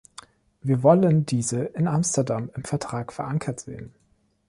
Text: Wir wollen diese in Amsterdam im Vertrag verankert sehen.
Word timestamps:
Wir 0.63 0.81
wollen 0.81 1.27
diese 1.27 1.63
in 1.63 1.87
Amsterdam 1.87 2.49
im 2.55 2.63
Vertrag 2.63 3.13
verankert 3.13 3.59
sehen. 3.59 3.93